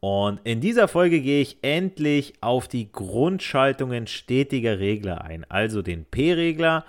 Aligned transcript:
Und 0.00 0.40
in 0.44 0.60
dieser 0.60 0.88
Folge 0.88 1.20
gehe 1.20 1.42
ich 1.42 1.58
endlich 1.62 2.34
auf 2.40 2.68
die 2.68 2.92
Grundschaltungen 2.92 4.06
stetiger 4.06 4.78
Regler 4.78 5.22
ein, 5.24 5.44
also 5.50 5.82
den 5.82 6.04
P-Regler 6.04 6.84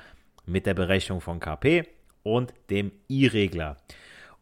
mit 0.46 0.66
der 0.66 0.73
Berechnung 0.73 1.22
von 1.22 1.40
KP 1.40 1.84
und 2.24 2.53
dem 2.70 2.92
I-Regler. 3.09 3.78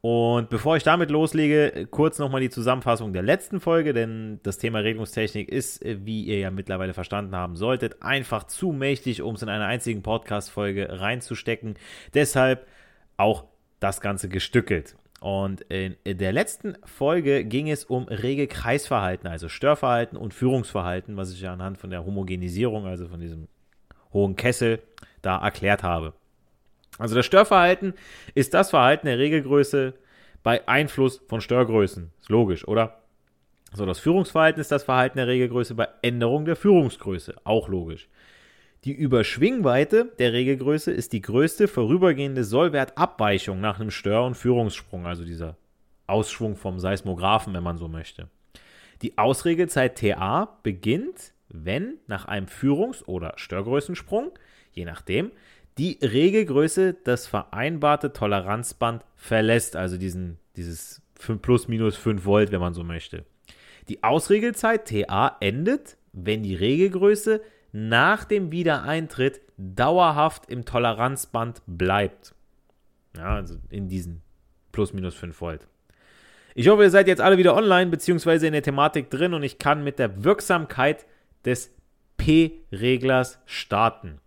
Und 0.08 0.52
bevor 0.52 0.78
ich 0.78 0.84
damit 0.84 1.10
loslege, 1.10 1.88
kurz 1.90 2.20
nochmal 2.20 2.40
die 2.40 2.52
Zusammenfassung 2.52 3.12
der 3.12 3.24
letzten 3.24 3.60
Folge, 3.60 3.92
denn 3.92 4.40
das 4.44 4.60
Thema 4.60 4.78
Regelungstechnik 4.78 5.50
ist, 5.50 5.84
wie 5.84 6.26
ihr 6.26 6.38
ja 6.38 6.52
mittlerweile 6.52 6.94
verstanden 6.94 7.36
haben 7.36 7.56
solltet, 7.56 8.04
einfach 8.04 8.44
zu 8.44 8.72
mächtig, 8.72 9.24
um 9.24 9.34
es 9.34 9.42
in 9.42 9.50
einer 9.50 9.66
einzigen 9.66 10.04
Podcast-Folge 10.04 11.02
reinzustecken. 11.02 11.74
Deshalb 12.14 12.68
auch 13.18 13.46
das 13.80 14.00
Ganze 14.00 14.30
gestückelt. 14.30 14.96
Und 15.22 15.62
in 15.70 15.96
der 16.06 16.34
letzten 16.34 16.78
Folge 16.84 17.44
ging 17.44 17.68
es 17.68 17.84
um 17.84 18.04
rege 18.04 18.46
Kreisverhalten, 18.46 19.28
also 19.28 19.50
Störverhalten 19.50 20.20
und 20.20 20.36
Führungsverhalten, 20.36 21.18
was 21.18 21.34
ich 21.34 21.42
ja 21.42 21.52
anhand 21.52 21.80
von 21.80 21.90
der 21.90 22.06
Homogenisierung, 22.06 22.86
also 22.86 23.08
von 23.08 23.22
diesem 23.22 23.48
hohen 24.14 24.36
Kessel, 24.36 24.84
da 25.24 25.40
erklärt 25.40 25.82
habe. 25.82 26.14
Also 26.98 27.16
das 27.16 27.26
Störverhalten 27.26 27.94
ist 28.34 28.54
das 28.54 28.70
Verhalten 28.70 29.08
der 29.08 29.18
Regelgröße 29.18 29.94
bei 30.44 30.68
Einfluss 30.68 31.22
von 31.28 31.42
Störgrößen. 31.42 32.12
Ist 32.22 32.30
logisch, 32.30 32.68
oder? 32.68 33.02
So, 33.74 33.86
das 33.86 34.00
Führungsverhalten 34.00 34.62
ist 34.62 34.72
das 34.72 34.84
Verhalten 34.84 35.18
der 35.18 35.28
Regelgröße 35.28 35.76
bei 35.76 35.90
Änderung 36.02 36.46
der 36.46 36.56
Führungsgröße. 36.56 37.36
Auch 37.44 37.68
logisch. 37.68 38.08
Die 38.86 38.94
Überschwingweite 38.94 40.14
der 40.20 40.32
Regelgröße 40.32 40.92
ist 40.92 41.12
die 41.12 41.22
größte 41.22 41.68
vorübergehende 41.68 42.44
Sollwertabweichung 42.44 43.60
nach 43.60 43.80
einem 43.80 43.90
Stör- 43.90 44.26
und 44.26 44.36
Führungssprung, 44.36 45.08
also 45.08 45.26
dieser 45.26 45.58
Ausschwung 46.08 46.56
vom 46.56 46.80
Seismographen, 46.80 47.54
wenn 47.54 47.64
man 47.64 47.78
so 47.78 47.88
möchte. 47.88 48.30
Die 49.02 49.18
Ausregelzeit 49.18 49.98
TA 49.98 50.60
beginnt, 50.62 51.34
wenn 51.50 51.98
nach 52.08 52.26
einem 52.26 52.48
Führungs- 52.48 53.04
oder 53.06 53.34
Störgrößensprung, 53.38 54.32
je 54.72 54.86
nachdem, 54.86 55.32
die 55.78 56.00
Regelgröße 56.02 56.96
das 57.04 57.28
vereinbarte 57.28 58.14
Toleranzband 58.14 59.04
verlässt, 59.16 59.76
also 59.76 59.98
diesen, 59.98 60.38
dieses 60.56 61.02
5 61.20 61.42
plus 61.42 61.68
minus 61.68 61.96
5 61.98 62.26
Volt, 62.26 62.52
wenn 62.52 62.62
man 62.62 62.74
so 62.74 62.84
möchte. 62.84 63.26
Die 63.90 64.04
Ausregelzeit 64.04 64.88
TA 64.88 65.38
endet, 65.40 65.98
wenn 66.14 66.44
die 66.44 66.56
Regelgröße 66.56 67.42
nach 67.72 68.24
dem 68.24 68.52
Wiedereintritt 68.52 69.42
dauerhaft 69.58 70.50
im 70.50 70.66
Toleranzband 70.66 71.62
bleibt. 71.68 72.34
Ja, 73.18 73.36
also 73.36 73.56
in 73.70 73.90
diesen 73.90 74.22
plus 74.72 74.94
minus 74.94 75.16
5 75.16 75.40
Volt. 75.40 75.68
Ich 76.54 76.70
hoffe, 76.70 76.84
ihr 76.84 76.90
seid 76.90 77.10
jetzt 77.10 77.22
alle 77.22 77.38
wieder 77.38 77.54
online 77.54 77.92
bzw. 77.92 78.48
in 78.48 78.54
der 78.54 78.64
Thematik 78.64 79.10
drin 79.10 79.34
und 79.34 79.44
ich 79.44 79.58
kann 79.60 79.84
mit 79.84 80.00
der 80.00 80.24
Wirksamkeit 80.24 81.06
des 81.44 81.76
P-Reglers 82.16 83.40
starten. 83.46 84.22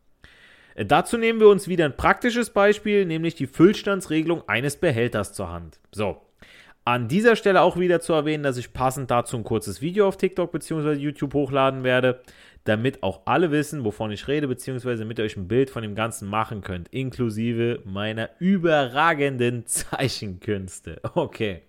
Äh, 0.79 0.87
dazu 0.87 1.19
nehmen 1.19 1.41
wir 1.41 1.49
uns 1.49 1.69
wieder 1.69 1.85
ein 1.85 1.97
praktisches 1.97 2.51
Beispiel, 2.51 3.05
nämlich 3.05 3.35
die 3.35 3.47
Füllstandsregelung 3.47 4.49
eines 4.49 4.77
Behälters 4.77 5.33
zur 5.33 5.51
Hand. 5.51 5.81
So, 5.93 6.23
an 6.85 7.09
dieser 7.09 7.37
Stelle 7.37 7.61
auch 7.63 7.77
wieder 7.79 8.01
zu 8.01 8.13
erwähnen, 8.13 8.45
dass 8.45 8.57
ich 8.57 8.73
passend 8.73 9.11
dazu 9.11 9.37
ein 9.37 9.45
kurzes 9.45 9.83
Video 9.83 10.07
auf 10.07 10.17
TikTok 10.17 10.53
bzw. 10.53 10.93
YouTube 10.93 11.35
hochladen 11.35 11.83
werde, 11.83 12.21
damit 12.65 13.03
auch 13.03 13.23
alle 13.27 13.51
wissen, 13.51 13.85
wovon 13.85 14.13
ich 14.13 14.29
rede, 14.29 14.47
bzw. 14.47 15.05
mit 15.05 15.19
euch 15.21 15.37
ein 15.37 15.49
Bild 15.49 15.69
von 15.69 15.83
dem 15.83 15.95
Ganzen 15.95 16.29
machen 16.29 16.61
könnt, 16.61 16.89
inklusive 16.91 17.83
meiner 17.85 18.31
überragenden 18.39 19.67
Zeichenkünste. 19.67 21.01
Okay. 21.15 21.63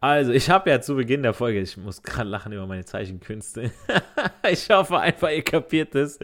Also, 0.00 0.32
ich 0.32 0.50
habe 0.50 0.70
ja 0.70 0.80
zu 0.80 0.94
Beginn 0.94 1.22
der 1.22 1.32
Folge, 1.32 1.60
ich 1.60 1.76
muss 1.76 2.02
gerade 2.02 2.28
lachen 2.28 2.52
über 2.52 2.66
meine 2.66 2.84
Zeichenkünste. 2.84 3.72
ich 4.50 4.68
hoffe 4.68 4.98
einfach, 4.98 5.30
ihr 5.30 5.42
kapiert 5.42 5.94
es. 5.94 6.18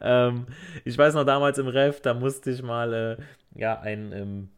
Ähm, 0.00 0.46
ich 0.84 0.96
weiß 0.96 1.14
noch 1.14 1.24
damals 1.24 1.58
im 1.58 1.66
Ref, 1.66 2.00
da 2.00 2.14
musste 2.14 2.50
ich 2.50 2.62
mal 2.62 2.92
äh, 2.92 3.16
ja 3.60 3.80
ein 3.80 4.12
ähm, 4.12 4.48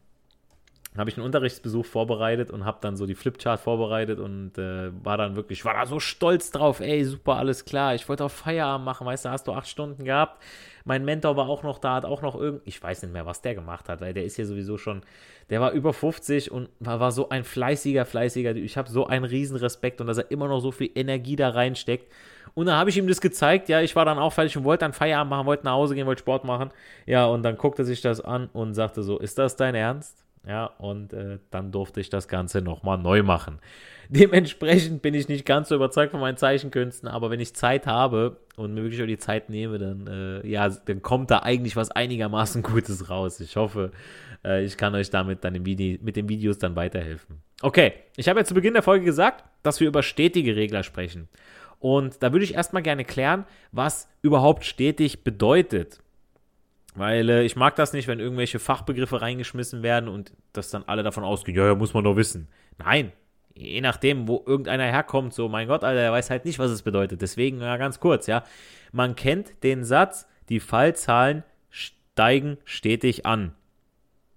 habe 0.99 1.09
ich 1.09 1.17
einen 1.17 1.25
Unterrichtsbesuch 1.25 1.85
vorbereitet 1.85 2.51
und 2.51 2.65
habe 2.65 2.79
dann 2.81 2.97
so 2.97 3.05
die 3.05 3.15
Flipchart 3.15 3.59
vorbereitet 3.59 4.19
und 4.19 4.57
äh, 4.57 4.91
war 5.03 5.17
dann 5.17 5.35
wirklich, 5.35 5.65
war 5.65 5.73
da 5.73 5.85
so 5.85 5.99
stolz 5.99 6.51
drauf, 6.51 6.79
ey, 6.79 7.03
super, 7.05 7.37
alles 7.37 7.65
klar. 7.65 7.95
Ich 7.95 8.07
wollte 8.09 8.25
auch 8.25 8.31
Feierabend 8.31 8.85
machen, 8.85 9.07
weißt 9.07 9.25
du, 9.25 9.29
hast 9.29 9.47
du 9.47 9.53
acht 9.53 9.67
Stunden 9.67 10.03
gehabt. 10.03 10.41
Mein 10.85 11.05
Mentor 11.05 11.37
war 11.37 11.47
auch 11.49 11.63
noch 11.63 11.77
da, 11.79 11.95
hat 11.95 12.05
auch 12.05 12.21
noch 12.21 12.35
irgend, 12.35 12.61
ich 12.65 12.81
weiß 12.81 13.03
nicht 13.03 13.13
mehr, 13.13 13.25
was 13.25 13.41
der 13.41 13.55
gemacht 13.55 13.89
hat, 13.89 14.01
weil 14.01 14.13
der 14.13 14.25
ist 14.25 14.37
ja 14.37 14.45
sowieso 14.45 14.77
schon, 14.77 15.01
der 15.49 15.61
war 15.61 15.71
über 15.71 15.93
50 15.93 16.51
und 16.51 16.69
war, 16.79 16.99
war 16.99 17.11
so 17.11 17.29
ein 17.29 17.43
fleißiger, 17.43 18.05
fleißiger. 18.05 18.55
Ich 18.55 18.77
habe 18.77 18.89
so 18.89 19.07
einen 19.07 19.25
riesen 19.25 19.57
Respekt 19.57 20.01
und 20.01 20.07
dass 20.07 20.17
er 20.17 20.31
immer 20.31 20.47
noch 20.47 20.59
so 20.59 20.71
viel 20.71 20.91
Energie 20.95 21.35
da 21.35 21.49
reinsteckt. 21.49 22.11
Und 22.55 22.65
dann 22.65 22.75
habe 22.75 22.89
ich 22.89 22.97
ihm 22.97 23.07
das 23.07 23.21
gezeigt, 23.21 23.69
ja, 23.69 23.81
ich 23.81 23.95
war 23.95 24.05
dann 24.05 24.17
auch 24.17 24.33
fertig 24.33 24.57
und 24.57 24.63
wollte 24.63 24.81
dann 24.81 24.93
Feierabend 24.93 25.29
machen, 25.29 25.45
wollte 25.45 25.65
nach 25.65 25.73
Hause 25.73 25.95
gehen, 25.95 26.07
wollte 26.07 26.21
Sport 26.21 26.43
machen. 26.43 26.71
Ja, 27.05 27.25
und 27.27 27.43
dann 27.43 27.57
guckte 27.57 27.85
sich 27.85 28.01
das 28.01 28.21
an 28.21 28.49
und 28.53 28.73
sagte 28.73 29.03
so, 29.03 29.19
ist 29.19 29.37
das 29.37 29.55
dein 29.55 29.75
Ernst? 29.75 30.25
Ja, 30.47 30.65
und 30.65 31.13
äh, 31.13 31.39
dann 31.51 31.71
durfte 31.71 31.99
ich 31.99 32.09
das 32.09 32.27
Ganze 32.27 32.61
nochmal 32.61 32.97
neu 32.97 33.23
machen. 33.23 33.59
Dementsprechend 34.09 35.01
bin 35.01 35.13
ich 35.13 35.27
nicht 35.27 35.45
ganz 35.45 35.69
so 35.69 35.75
überzeugt 35.75 36.11
von 36.11 36.19
meinen 36.19 36.37
Zeichenkünsten, 36.37 37.07
aber 37.07 37.29
wenn 37.29 37.39
ich 37.39 37.53
Zeit 37.53 37.85
habe 37.85 38.37
und 38.55 38.73
mir 38.73 38.81
wirklich 38.81 39.01
auch 39.03 39.07
die 39.07 39.19
Zeit 39.19 39.49
nehme, 39.49 39.77
dann, 39.77 40.07
äh, 40.07 40.47
ja, 40.47 40.67
dann 40.69 41.01
kommt 41.01 41.29
da 41.29 41.39
eigentlich 41.39 41.75
was 41.75 41.91
einigermaßen 41.91 42.63
Gutes 42.63 43.09
raus. 43.09 43.39
Ich 43.39 43.55
hoffe, 43.55 43.91
äh, 44.43 44.63
ich 44.63 44.77
kann 44.77 44.95
euch 44.95 45.09
damit 45.09 45.43
dann 45.43 45.65
Video, 45.65 45.99
mit 46.01 46.15
den 46.15 46.27
Videos 46.29 46.57
dann 46.57 46.75
weiterhelfen. 46.75 47.43
Okay, 47.61 47.93
ich 48.15 48.29
habe 48.29 48.39
ja 48.39 48.45
zu 48.45 48.53
Beginn 48.53 48.73
der 48.73 48.83
Folge 48.83 49.05
gesagt, 49.05 49.43
dass 49.61 49.79
wir 49.79 49.87
über 49.87 50.01
stetige 50.01 50.55
Regler 50.55 50.83
sprechen. 50.83 51.27
Und 51.79 52.23
da 52.23 52.31
würde 52.31 52.45
ich 52.45 52.55
erstmal 52.55 52.81
gerne 52.81 53.05
klären, 53.05 53.45
was 53.71 54.09
überhaupt 54.21 54.65
stetig 54.65 55.23
bedeutet. 55.23 55.99
Weil 56.99 57.29
äh, 57.29 57.43
ich 57.43 57.55
mag 57.55 57.77
das 57.77 57.93
nicht, 57.93 58.09
wenn 58.09 58.19
irgendwelche 58.19 58.59
Fachbegriffe 58.59 59.21
reingeschmissen 59.21 59.83
werden 59.83 60.09
und 60.09 60.33
das 60.51 60.69
dann 60.69 60.83
alle 60.85 61.01
davon 61.01 61.23
ausgehen, 61.23 61.57
ja, 61.57 61.65
ja, 61.65 61.73
muss 61.73 61.93
man 61.93 62.03
doch 62.03 62.17
wissen. 62.17 62.49
Nein, 62.77 63.13
je 63.55 63.79
nachdem, 63.79 64.27
wo 64.27 64.43
irgendeiner 64.45 64.83
herkommt, 64.83 65.33
so, 65.33 65.47
mein 65.47 65.69
Gott, 65.69 65.85
Alter, 65.85 66.01
der 66.01 66.11
weiß 66.11 66.29
halt 66.29 66.43
nicht, 66.43 66.59
was 66.59 66.71
es 66.71 66.81
bedeutet. 66.81 67.21
Deswegen, 67.21 67.61
ja, 67.61 67.77
ganz 67.77 68.01
kurz, 68.01 68.27
ja. 68.27 68.43
Man 68.91 69.15
kennt 69.15 69.63
den 69.63 69.85
Satz, 69.85 70.27
die 70.49 70.59
Fallzahlen 70.59 71.45
steigen 71.69 72.57
stetig 72.65 73.25
an. 73.25 73.55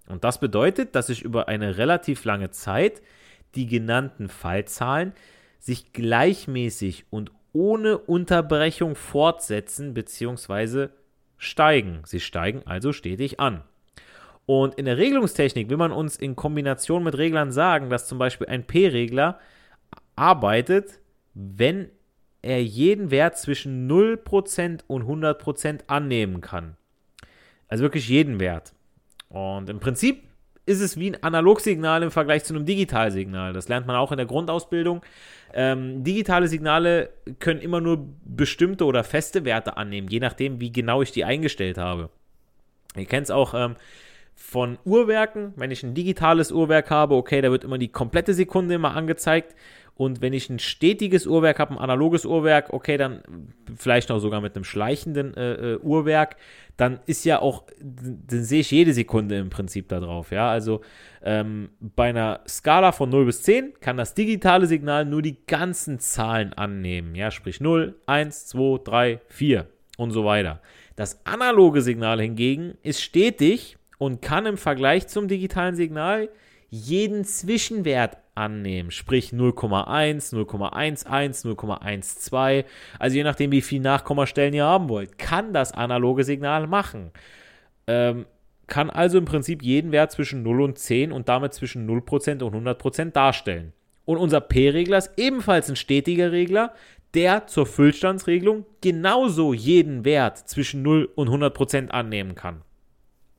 Und 0.07 0.23
das 0.23 0.39
bedeutet, 0.39 0.95
dass 0.95 1.07
sich 1.07 1.21
über 1.21 1.49
eine 1.49 1.77
relativ 1.77 2.23
lange 2.23 2.51
Zeit 2.51 3.01
die 3.55 3.67
genannten 3.67 4.29
Fallzahlen 4.29 5.11
sich 5.59 5.91
gleichmäßig 5.91 7.07
und 7.09 7.29
ohne 7.51 7.97
Unterbrechung 7.97 8.95
fortsetzen 8.95 9.93
bzw 9.93 10.87
steigen. 11.43 12.01
Sie 12.05 12.19
steigen 12.19 12.63
also 12.65 12.93
stetig 12.93 13.39
an. 13.39 13.61
Und 14.45 14.75
in 14.75 14.85
der 14.85 14.97
Regelungstechnik 14.97 15.69
will 15.69 15.77
man 15.77 15.91
uns 15.91 16.17
in 16.17 16.35
Kombination 16.35 17.03
mit 17.03 17.17
Reglern 17.17 17.51
sagen, 17.51 17.89
dass 17.89 18.07
zum 18.07 18.17
Beispiel 18.17 18.47
ein 18.47 18.65
P-Regler 18.65 19.39
arbeitet, 20.15 20.99
wenn 21.33 21.89
er 22.41 22.61
jeden 22.61 23.09
Wert 23.09 23.37
zwischen 23.37 23.89
0% 23.89 24.81
und 24.87 25.03
100% 25.03 25.81
annehmen 25.87 26.41
kann. 26.41 26.75
Also 27.69 27.83
wirklich 27.83 28.09
jeden 28.09 28.39
Wert. 28.39 28.73
Und 29.29 29.69
im 29.69 29.79
Prinzip 29.79 30.23
ist 30.65 30.81
es 30.81 30.97
wie 30.97 31.11
ein 31.11 31.23
Analogsignal 31.23 32.03
im 32.03 32.11
Vergleich 32.11 32.43
zu 32.43 32.53
einem 32.55 32.65
Digitalsignal. 32.65 33.53
Das 33.53 33.67
lernt 33.67 33.85
man 33.87 33.95
auch 33.95 34.11
in 34.11 34.17
der 34.17 34.25
Grundausbildung. 34.25 35.01
Ähm, 35.53 36.03
digitale 36.03 36.47
Signale 36.47 37.09
können 37.39 37.59
immer 37.59 37.81
nur 37.81 38.07
bestimmte 38.23 38.85
oder 38.85 39.03
feste 39.03 39.45
Werte 39.45 39.77
annehmen, 39.77 40.07
je 40.07 40.19
nachdem, 40.19 40.59
wie 40.59 40.71
genau 40.71 41.01
ich 41.01 41.11
die 41.11 41.25
eingestellt 41.25 41.77
habe. 41.77 42.09
Ihr 42.95 43.05
kennt 43.05 43.25
es 43.25 43.31
auch 43.31 43.53
ähm, 43.53 43.75
von 44.35 44.77
Uhrwerken. 44.85 45.53
Wenn 45.55 45.71
ich 45.71 45.83
ein 45.83 45.93
digitales 45.93 46.51
Uhrwerk 46.51 46.89
habe, 46.89 47.15
okay, 47.15 47.41
da 47.41 47.51
wird 47.51 47.63
immer 47.63 47.77
die 47.77 47.89
komplette 47.89 48.33
Sekunde 48.33 48.75
immer 48.75 48.95
angezeigt. 48.95 49.55
Und 49.95 50.21
wenn 50.21 50.33
ich 50.33 50.49
ein 50.49 50.57
stetiges 50.57 51.27
Uhrwerk 51.27 51.59
habe, 51.59 51.73
ein 51.73 51.77
analoges 51.77 52.25
Uhrwerk, 52.25 52.73
okay, 52.73 52.97
dann 52.97 53.21
vielleicht 53.75 54.09
noch 54.09 54.19
sogar 54.19 54.41
mit 54.41 54.55
einem 54.55 54.63
schleichenden 54.63 55.35
äh, 55.37 55.73
äh, 55.73 55.77
Uhrwerk, 55.77 56.35
dann 56.77 56.99
ist 57.05 57.25
ja 57.25 57.39
auch, 57.39 57.65
dann 57.79 58.43
sehe 58.43 58.61
ich 58.61 58.71
jede 58.71 58.93
Sekunde 58.93 59.37
im 59.37 59.51
Prinzip 59.51 59.89
da 59.89 59.99
drauf. 59.99 60.31
Ja, 60.31 60.49
also 60.49 60.81
ähm, 61.21 61.69
bei 61.79 62.09
einer 62.09 62.39
Skala 62.47 62.91
von 62.91 63.09
0 63.09 63.25
bis 63.25 63.43
10 63.43 63.73
kann 63.81 63.97
das 63.97 64.15
digitale 64.15 64.65
Signal 64.65 65.05
nur 65.05 65.21
die 65.21 65.37
ganzen 65.45 65.99
Zahlen 65.99 66.53
annehmen. 66.53 67.13
Ja, 67.13 67.29
sprich 67.29 67.61
0, 67.61 67.95
1, 68.07 68.47
2, 68.47 68.79
3, 68.83 69.19
4 69.27 69.67
und 69.97 70.09
so 70.09 70.25
weiter. 70.25 70.59
Das 70.95 71.23
analoge 71.25 71.83
Signal 71.83 72.19
hingegen 72.19 72.77
ist 72.81 73.01
stetig 73.01 73.77
und 73.99 74.23
kann 74.23 74.47
im 74.47 74.57
Vergleich 74.57 75.07
zum 75.07 75.27
digitalen 75.27 75.75
Signal 75.75 76.29
jeden 76.69 77.23
Zwischenwert 77.23 78.17
annehmen, 78.35 78.91
sprich 78.91 79.31
0,1, 79.31 80.33
0,11, 80.33 81.45
0,12. 81.45 82.65
Also 82.99 83.15
je 83.15 83.23
nachdem, 83.23 83.51
wie 83.51 83.61
viel 83.61 83.81
Nachkommastellen 83.81 84.53
ihr 84.53 84.65
haben 84.65 84.89
wollt, 84.89 85.17
kann 85.17 85.53
das 85.53 85.71
analoge 85.71 86.23
Signal 86.23 86.67
machen. 86.67 87.11
Ähm, 87.87 88.25
kann 88.67 88.89
also 88.89 89.17
im 89.17 89.25
Prinzip 89.25 89.61
jeden 89.61 89.91
Wert 89.91 90.11
zwischen 90.11 90.41
0 90.41 90.61
und 90.61 90.79
10 90.79 91.11
und 91.11 91.29
damit 91.29 91.53
zwischen 91.53 91.87
0% 91.87 92.41
und 92.43 92.55
100% 92.55 93.11
darstellen. 93.11 93.73
Und 94.05 94.17
unser 94.17 94.41
P-Regler 94.41 94.97
ist 94.97 95.11
ebenfalls 95.17 95.69
ein 95.69 95.75
stetiger 95.75 96.31
Regler, 96.31 96.73
der 97.13 97.47
zur 97.47 97.65
Füllstandsregelung 97.65 98.65
genauso 98.81 99.53
jeden 99.53 100.03
Wert 100.05 100.37
zwischen 100.37 100.81
0 100.81 101.09
und 101.15 101.29
100% 101.29 101.89
annehmen 101.89 102.35
kann. 102.35 102.61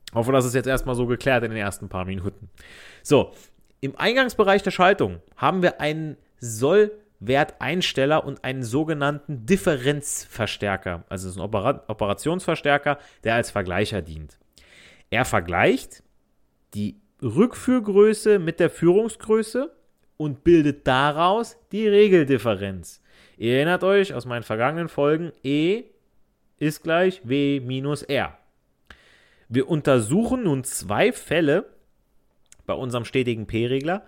Ich 0.09 0.15
hoffe, 0.15 0.31
das 0.31 0.45
ist 0.45 0.55
jetzt 0.55 0.67
erstmal 0.67 0.95
so 0.95 1.07
geklärt 1.07 1.43
in 1.43 1.51
den 1.51 1.59
ersten 1.59 1.89
paar 1.89 2.05
Minuten. 2.05 2.49
So, 3.03 3.33
im 3.85 3.95
Eingangsbereich 3.97 4.63
der 4.63 4.71
Schaltung 4.71 5.21
haben 5.37 5.61
wir 5.61 5.79
einen 5.79 6.17
Sollwerteinsteller 6.39 8.25
und 8.25 8.43
einen 8.43 8.63
sogenannten 8.63 9.45
Differenzverstärker. 9.45 11.05
Also 11.07 11.27
es 11.27 11.35
ist 11.35 11.39
ein 11.39 11.45
Opera 11.45 11.83
Operationsverstärker, 11.87 12.97
der 13.23 13.35
als 13.35 13.51
Vergleicher 13.51 14.01
dient. 14.01 14.39
Er 15.11 15.23
vergleicht 15.23 16.01
die 16.73 16.99
Rückführgröße 17.21 18.39
mit 18.39 18.59
der 18.59 18.71
Führungsgröße 18.71 19.71
und 20.17 20.43
bildet 20.43 20.87
daraus 20.87 21.55
die 21.71 21.87
Regeldifferenz. 21.87 23.03
Ihr 23.37 23.57
erinnert 23.57 23.83
euch 23.83 24.15
aus 24.15 24.25
meinen 24.25 24.43
vergangenen 24.43 24.89
Folgen, 24.89 25.31
E 25.43 25.83
ist 26.57 26.81
gleich 26.81 27.21
W 27.23 27.59
minus 27.59 28.01
R. 28.01 28.35
Wir 29.47 29.69
untersuchen 29.69 30.45
nun 30.45 30.63
zwei 30.63 31.11
Fälle, 31.11 31.74
bei 32.65 32.73
unserem 32.73 33.05
stetigen 33.05 33.47
P-Regler. 33.47 34.03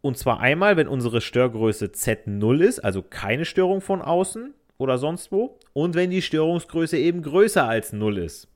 Und 0.00 0.16
zwar 0.16 0.40
einmal, 0.40 0.76
wenn 0.76 0.88
unsere 0.88 1.20
Störgröße 1.20 1.86
Z0 1.86 2.60
ist, 2.60 2.80
also 2.80 3.02
keine 3.02 3.44
Störung 3.44 3.80
von 3.80 4.00
außen 4.00 4.54
oder 4.78 4.96
sonst 4.98 5.30
wo. 5.30 5.58
Und 5.72 5.94
wenn 5.94 6.10
die 6.10 6.22
Störungsgröße 6.22 6.96
eben 6.96 7.22
größer 7.22 7.68
als 7.68 7.92
0 7.92 8.18
ist. 8.18 8.48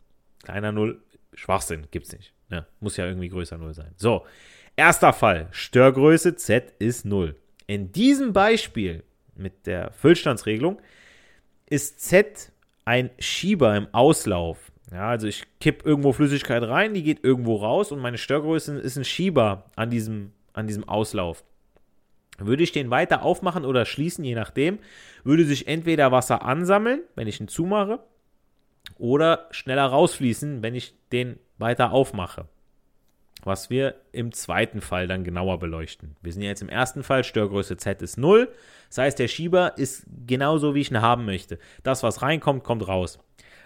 Kleiner 0.43 0.73
0, 0.73 1.01
Schwachsinn, 1.35 1.87
gibt's 1.91 2.13
nicht. 2.13 2.33
Ja, 2.51 2.61
ne? 2.61 2.67
muss 2.81 2.97
ja 2.97 3.07
irgendwie 3.07 3.29
größer 3.29 3.59
0 3.59 3.75
sein. 3.75 3.93
So, 3.97 4.25
erster 4.77 5.13
Fall, 5.13 5.49
Störgröße 5.51 6.37
Z 6.37 6.73
ist 6.79 7.05
0. 7.05 7.37
In 7.67 7.93
diesem 7.93 8.33
Beispiel 8.33 9.03
mit 9.35 9.67
der 9.67 9.93
Füllstandsregelung 9.93 10.81
ist 11.67 12.01
Z 12.01 12.53
ein 12.85 13.11
Schieber 13.19 13.77
im 13.77 13.89
Auslauf. 13.93 14.71
Ja, 14.93 15.09
also 15.09 15.27
ich 15.27 15.45
kipp 15.61 15.85
irgendwo 15.85 16.13
Flüssigkeit 16.13 16.63
rein, 16.63 16.95
die 16.95 17.03
geht 17.03 17.25
irgendwo 17.25 17.57
raus 17.57 17.91
und 17.91 18.01
meine 18.01 18.19
Störgröße 18.19 18.79
ist 18.79 18.97
ein 18.97 19.05
Schieber 19.05 19.71
an 19.77 19.91
diesem, 19.91 20.33
an 20.53 20.67
diesem 20.67 20.89
Auslauf. 20.89 21.43
Würde 22.39 22.63
ich 22.63 22.73
den 22.73 22.91
weiter 22.91 23.23
aufmachen 23.23 23.65
oder 23.65 23.85
schließen, 23.85 24.25
je 24.25 24.35
nachdem, 24.35 24.79
würde 25.23 25.45
sich 25.45 25.69
entweder 25.69 26.13
Wasser 26.13 26.43
ansammeln, 26.43 27.03
wenn 27.15 27.29
ich 27.29 27.41
ihn 27.41 27.49
zumache, 27.49 28.01
oder 28.99 29.49
schneller 29.51 29.87
rausfließen, 29.87 30.63
wenn 30.63 30.75
ich 30.75 30.95
den 31.13 31.39
weiter 31.59 31.93
aufmache. 31.93 32.49
Was 33.43 33.71
wir 33.71 33.95
im 34.13 34.33
zweiten 34.33 34.81
Fall 34.81 35.07
dann 35.07 35.23
genauer 35.23 35.59
beleuchten. 35.59 36.17
Wir 36.23 36.33
sind 36.33 36.43
ja 36.43 36.49
jetzt 36.49 36.63
im 36.63 36.69
ersten 36.69 37.03
Fall, 37.03 37.25
Störgröße 37.25 37.77
Z 37.77 38.01
ist 38.03 38.17
0. 38.17 38.49
Das 38.89 38.99
heißt, 38.99 39.19
der 39.19 39.29
Schieber 39.29 39.77
ist 39.77 40.07
genauso, 40.27 40.75
wie 40.75 40.81
ich 40.81 40.91
ihn 40.91 41.03
haben 41.03 41.25
möchte. 41.27 41.59
Das, 41.83 42.03
was 42.03 42.23
reinkommt, 42.23 42.65
kommt 42.65 42.89
raus. 42.89 43.19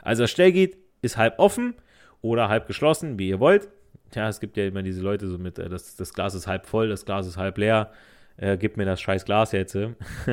Also 0.03 0.25
das 0.25 0.31
Stellgiet 0.31 0.79
ist 1.03 1.17
halb 1.17 1.39
offen 1.39 1.75
oder 2.21 2.49
halb 2.49 2.67
geschlossen, 2.67 3.19
wie 3.19 3.29
ihr 3.29 3.41
wollt. 3.41 3.69
Ja, 4.15 4.29
es 4.29 4.41
gibt 4.41 4.57
ja 4.57 4.67
immer 4.67 4.83
diese 4.83 5.03
Leute 5.03 5.29
so 5.29 5.39
mit, 5.39 5.59
äh, 5.59 5.69
das, 5.69 5.97
das 5.97 6.15
Glas 6.15 6.35
ist 6.35 6.47
halb 6.47 6.67
voll, 6.67 6.89
das 6.89 7.05
Glas 7.05 7.27
ist 7.27 7.37
halb 7.37 7.59
leer. 7.59 7.93
Äh, 8.37 8.57
gib 8.57 8.77
mir 8.77 8.85
das 8.85 9.01
scheiß 9.01 9.25
Glas 9.25 9.53
jetzt. 9.53 9.77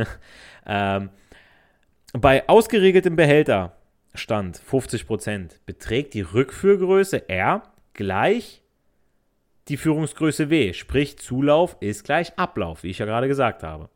ähm, 0.65 1.09
bei 2.13 2.47
ausgeregeltem 2.47 3.15
Behälterstand 3.15 4.59
50% 4.59 5.59
beträgt 5.65 6.13
die 6.13 6.21
Rückführgröße 6.21 7.27
R 7.27 7.63
gleich 7.94 8.62
die 9.67 9.77
Führungsgröße 9.77 10.50
W, 10.50 10.73
sprich 10.73 11.17
Zulauf 11.17 11.77
ist 11.79 12.03
gleich 12.03 12.38
Ablauf, 12.38 12.83
wie 12.83 12.89
ich 12.89 13.00
ja 13.00 13.06
gerade 13.06 13.27
gesagt 13.27 13.63
habe. 13.63 13.89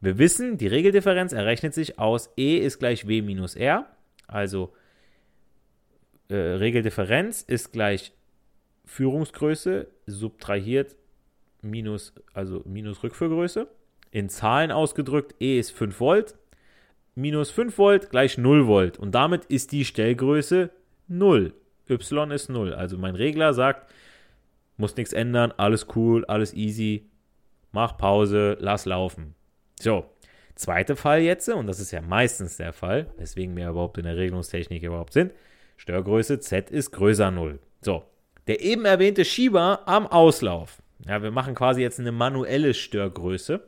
Wir 0.00 0.18
wissen, 0.18 0.56
die 0.56 0.68
Regeldifferenz 0.68 1.32
errechnet 1.32 1.74
sich 1.74 1.98
aus 1.98 2.30
E 2.36 2.58
ist 2.58 2.78
gleich 2.78 3.08
W 3.08 3.22
minus 3.22 3.56
R, 3.56 3.86
also 4.28 4.72
äh, 6.28 6.34
Regeldifferenz 6.34 7.42
ist 7.42 7.72
gleich 7.72 8.12
Führungsgröße 8.84 9.88
subtrahiert 10.06 10.96
minus, 11.62 12.14
also 12.32 12.62
minus 12.64 13.02
Rückführgröße. 13.02 13.68
In 14.10 14.28
Zahlen 14.28 14.70
ausgedrückt, 14.70 15.34
E 15.40 15.58
ist 15.58 15.72
5 15.72 16.00
Volt, 16.00 16.36
minus 17.14 17.50
5 17.50 17.76
Volt 17.76 18.10
gleich 18.10 18.38
0 18.38 18.66
Volt. 18.66 18.98
Und 18.98 19.14
damit 19.14 19.44
ist 19.46 19.72
die 19.72 19.84
Stellgröße 19.84 20.70
0. 21.08 21.52
Y 21.88 22.30
ist 22.30 22.48
0. 22.48 22.74
Also 22.74 22.96
mein 22.96 23.14
Regler 23.14 23.52
sagt, 23.52 23.90
muss 24.76 24.96
nichts 24.96 25.12
ändern, 25.12 25.52
alles 25.56 25.86
cool, 25.94 26.24
alles 26.26 26.54
easy, 26.54 27.06
mach 27.72 27.96
Pause, 27.96 28.56
lass 28.60 28.84
laufen. 28.84 29.34
So, 29.80 30.04
zweiter 30.54 30.96
Fall 30.96 31.20
jetzt, 31.20 31.48
und 31.48 31.66
das 31.66 31.80
ist 31.80 31.90
ja 31.90 32.00
meistens 32.00 32.56
der 32.56 32.72
Fall, 32.72 33.06
weswegen 33.16 33.56
wir 33.56 33.68
überhaupt 33.68 33.98
in 33.98 34.04
der 34.04 34.16
Regelungstechnik 34.16 34.82
überhaupt 34.82 35.12
sind, 35.12 35.32
Störgröße 35.76 36.40
Z 36.40 36.70
ist 36.70 36.90
größer 36.90 37.30
0. 37.30 37.58
So, 37.80 38.04
der 38.46 38.62
eben 38.62 38.84
erwähnte 38.84 39.24
Schieber 39.24 39.86
am 39.86 40.06
Auslauf. 40.06 40.82
Ja, 41.06 41.22
wir 41.22 41.30
machen 41.30 41.54
quasi 41.54 41.82
jetzt 41.82 42.00
eine 42.00 42.12
manuelle 42.12 42.74
Störgröße. 42.74 43.62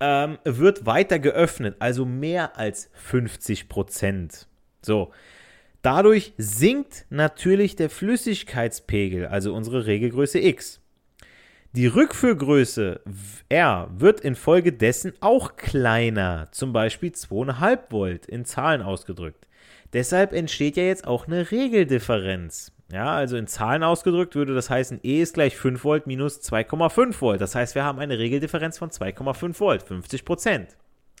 Ähm, 0.00 0.38
wird 0.44 0.86
weiter 0.86 1.18
geöffnet, 1.18 1.76
also 1.80 2.04
mehr 2.04 2.56
als 2.56 2.90
50 2.94 3.68
Prozent. 3.68 4.46
So, 4.80 5.12
dadurch 5.82 6.34
sinkt 6.36 7.06
natürlich 7.10 7.74
der 7.74 7.90
Flüssigkeitspegel, 7.90 9.26
also 9.26 9.54
unsere 9.54 9.86
Regelgröße 9.86 10.38
X. 10.38 10.80
Die 11.72 11.86
Rückführgröße 11.86 13.00
R 13.48 13.90
wird 13.92 14.20
infolgedessen 14.20 15.12
auch 15.20 15.56
kleiner, 15.56 16.48
zum 16.52 16.72
Beispiel 16.72 17.10
2,5 17.10 17.78
Volt 17.90 18.26
in 18.26 18.44
Zahlen 18.44 18.82
ausgedrückt. 18.82 19.47
Deshalb 19.92 20.32
entsteht 20.32 20.76
ja 20.76 20.82
jetzt 20.82 21.06
auch 21.06 21.26
eine 21.26 21.50
Regeldifferenz. 21.50 22.72
Ja, 22.90 23.14
also 23.14 23.36
in 23.36 23.46
Zahlen 23.46 23.82
ausgedrückt 23.82 24.34
würde 24.34 24.54
das 24.54 24.70
heißen, 24.70 25.00
E 25.02 25.20
ist 25.20 25.34
gleich 25.34 25.56
5 25.56 25.84
Volt 25.84 26.06
minus 26.06 26.40
2,5 26.40 27.20
Volt. 27.20 27.40
Das 27.40 27.54
heißt, 27.54 27.74
wir 27.74 27.84
haben 27.84 27.98
eine 27.98 28.18
Regeldifferenz 28.18 28.78
von 28.78 28.90
2,5 28.90 29.60
Volt, 29.60 29.82
50 29.82 30.24
Prozent. 30.24 30.76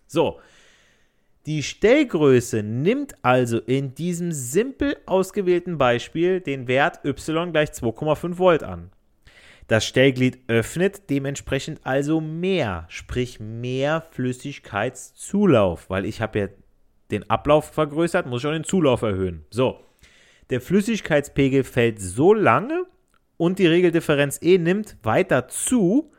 So, 0.06 0.40
die 1.44 1.62
Stellgröße 1.62 2.62
nimmt 2.62 3.14
also 3.22 3.58
in 3.58 3.94
diesem 3.94 4.32
simpel 4.32 4.96
ausgewählten 5.06 5.78
Beispiel 5.78 6.40
den 6.40 6.68
Wert 6.68 7.04
y 7.04 7.52
gleich 7.52 7.70
2,5 7.70 8.38
Volt 8.38 8.62
an. 8.62 8.90
Das 9.66 9.84
Stellglied 9.84 10.38
öffnet 10.48 11.10
dementsprechend 11.10 11.80
also 11.84 12.22
mehr, 12.22 12.86
sprich 12.88 13.40
mehr 13.40 14.06
Flüssigkeitszulauf, 14.10 15.90
weil 15.90 16.06
ich 16.06 16.22
habe 16.22 16.38
ja 16.38 16.48
den 17.10 17.28
Ablauf 17.30 17.72
vergrößert, 17.72 18.26
muss 18.26 18.42
ich 18.42 18.46
auch 18.48 18.52
den 18.52 18.64
Zulauf 18.64 19.02
erhöhen. 19.02 19.44
So, 19.50 19.80
der 20.50 20.60
Flüssigkeitspegel 20.60 21.64
fällt 21.64 22.00
so 22.00 22.34
lange 22.34 22.84
und 23.36 23.58
die 23.58 23.66
Regeldifferenz 23.66 24.38
E 24.42 24.58
nimmt 24.58 24.96
weiter 25.02 25.48
zu, 25.48 26.10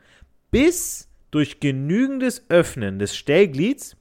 bis 0.50 1.08
durch 1.30 1.60
genügendes 1.60 2.44
Öffnen 2.48 2.98
des 2.98 3.16
Stellglieds 3.16 3.96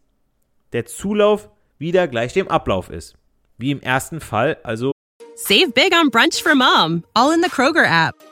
der 0.73 0.85
Zulauf 0.85 1.49
wieder 1.77 2.07
gleich 2.07 2.33
dem 2.33 2.47
Ablauf 2.47 2.89
ist. 2.89 3.15
Wie 3.57 3.71
im 3.71 3.81
ersten 3.81 4.21
Fall, 4.21 4.57
also 4.63 4.91
Save 5.35 5.71
big 5.73 5.93
on 5.93 6.09
brunch 6.11 6.43
for 6.43 6.55
mom, 6.55 7.03
all 7.13 7.33
in 7.33 7.41
the 7.41 7.49
Kroger 7.49 7.85
app. 7.85 8.28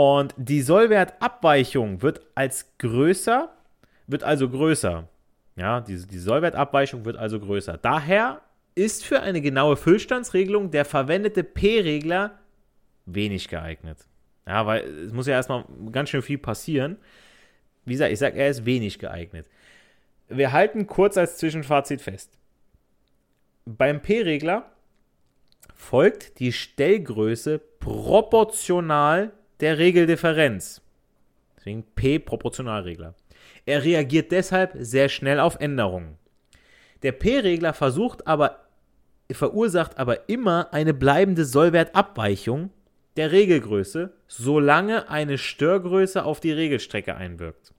Und 0.00 0.32
die 0.36 0.62
Sollwertabweichung 0.62 2.02
wird 2.02 2.20
als 2.36 2.66
größer, 2.78 3.52
wird 4.06 4.22
also 4.22 4.48
größer. 4.48 5.08
Ja, 5.56 5.80
die, 5.80 6.06
die 6.06 6.18
Sollwertabweichung 6.18 7.04
wird 7.04 7.16
also 7.16 7.40
größer. 7.40 7.78
Daher 7.78 8.40
ist 8.76 9.04
für 9.04 9.22
eine 9.22 9.40
genaue 9.40 9.76
Füllstandsregelung 9.76 10.70
der 10.70 10.84
verwendete 10.84 11.42
P-Regler 11.42 12.38
wenig 13.06 13.48
geeignet. 13.48 14.06
Ja, 14.46 14.64
weil 14.66 14.84
es 14.84 15.12
muss 15.12 15.26
ja 15.26 15.32
erstmal 15.32 15.64
ganz 15.90 16.10
schön 16.10 16.22
viel 16.22 16.38
passieren. 16.38 16.96
Wie 17.84 17.94
gesagt, 17.94 18.12
ich 18.12 18.20
sage, 18.20 18.38
er 18.38 18.50
ist 18.50 18.64
wenig 18.64 19.00
geeignet. 19.00 19.48
Wir 20.28 20.52
halten 20.52 20.86
kurz 20.86 21.16
als 21.16 21.38
Zwischenfazit 21.38 22.02
fest. 22.02 22.38
Beim 23.64 24.00
P-Regler 24.00 24.70
folgt 25.74 26.38
die 26.38 26.52
Stellgröße 26.52 27.58
proportional 27.80 29.32
der 29.60 29.78
Regeldifferenz. 29.78 30.80
Deswegen 31.56 31.84
P 31.94 32.18
Proportionalregler. 32.18 33.14
Er 33.66 33.84
reagiert 33.84 34.32
deshalb 34.32 34.72
sehr 34.78 35.08
schnell 35.08 35.40
auf 35.40 35.60
Änderungen. 35.60 36.16
Der 37.02 37.12
P-Regler 37.12 37.74
versucht 37.74 38.26
aber, 38.26 38.64
verursacht 39.30 39.98
aber 39.98 40.28
immer 40.28 40.72
eine 40.72 40.94
bleibende 40.94 41.44
Sollwertabweichung 41.44 42.70
der 43.16 43.32
Regelgröße, 43.32 44.12
solange 44.26 45.08
eine 45.10 45.38
Störgröße 45.38 46.24
auf 46.24 46.40
die 46.40 46.52
Regelstrecke 46.52 47.16
einwirkt. 47.16 47.72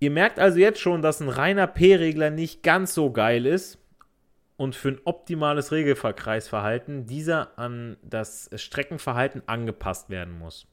Ihr 0.00 0.10
merkt 0.10 0.38
also 0.38 0.58
jetzt 0.58 0.80
schon, 0.80 1.02
dass 1.02 1.20
ein 1.20 1.28
reiner 1.28 1.66
P-Regler 1.66 2.30
nicht 2.30 2.62
ganz 2.62 2.94
so 2.94 3.10
geil 3.10 3.46
ist 3.46 3.78
und 4.58 4.74
für 4.74 4.88
ein 4.88 5.00
optimales 5.04 5.72
Regelkreisverhalten 5.72 7.06
dieser 7.06 7.58
an 7.58 7.96
das 8.02 8.50
Streckenverhalten 8.54 9.42
angepasst 9.46 10.10
werden 10.10 10.36
muss. 10.36 10.66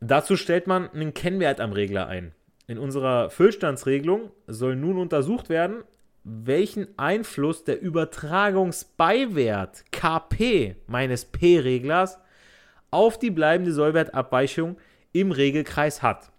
Dazu 0.00 0.36
stellt 0.36 0.68
man 0.68 0.88
einen 0.90 1.12
Kennwert 1.12 1.60
am 1.60 1.72
Regler 1.72 2.06
ein. 2.06 2.32
In 2.68 2.78
unserer 2.78 3.28
Füllstandsregelung 3.28 4.30
soll 4.46 4.76
nun 4.76 4.98
untersucht 4.98 5.48
werden, 5.48 5.82
welchen 6.22 6.96
Einfluss 6.96 7.64
der 7.64 7.82
Übertragungsbeiwert 7.82 9.86
KP 9.90 10.76
meines 10.86 11.24
P-Reglers 11.24 12.20
auf 12.92 13.18
die 13.18 13.32
bleibende 13.32 13.72
Sollwertabweichung 13.72 14.78
im 15.12 15.32
Regelkreis 15.32 16.02
hat. 16.02 16.30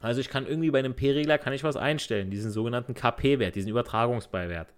Also 0.00 0.20
ich 0.20 0.28
kann 0.28 0.46
irgendwie 0.46 0.70
bei 0.70 0.78
einem 0.78 0.94
P-Regler 0.94 1.38
kann 1.38 1.52
ich 1.52 1.64
was 1.64 1.76
einstellen, 1.76 2.30
diesen 2.30 2.52
sogenannten 2.52 2.94
KP-Wert, 2.94 3.56
diesen 3.56 3.70
Übertragungsbeiwert. 3.70 4.72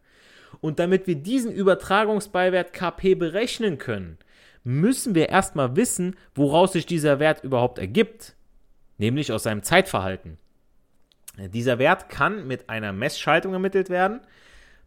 Und 0.60 0.78
damit 0.78 1.06
wir 1.06 1.16
diesen 1.16 1.52
Übertragungsbeiwert 1.52 2.72
KP 2.72 3.14
berechnen 3.14 3.78
können, 3.78 4.18
müssen 4.62 5.14
wir 5.14 5.28
erstmal 5.28 5.76
wissen, 5.76 6.16
woraus 6.34 6.72
sich 6.72 6.86
dieser 6.86 7.18
Wert 7.18 7.44
überhaupt 7.44 7.78
ergibt, 7.78 8.34
nämlich 8.98 9.32
aus 9.32 9.42
seinem 9.42 9.62
Zeitverhalten. 9.62 10.38
Dieser 11.36 11.78
Wert 11.78 12.08
kann 12.08 12.46
mit 12.46 12.70
einer 12.70 12.92
Messschaltung 12.92 13.52
ermittelt 13.52 13.90
werden. 13.90 14.20